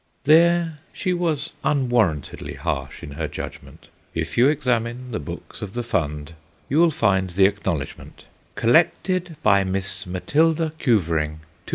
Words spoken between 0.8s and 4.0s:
she was unwarrantably harsh in her judgment.